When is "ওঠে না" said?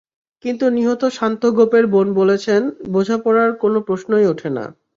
4.25-4.65